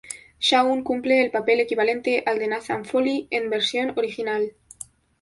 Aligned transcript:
Shaun 0.39 0.83
cumple 0.83 1.21
el 1.21 1.29
papel 1.29 1.59
equivalente 1.59 2.23
al 2.25 2.39
de 2.39 2.47
Nathan 2.47 2.85
Foley 2.85 3.27
en 3.29 3.51
versión 3.51 3.93
original. 3.99 4.55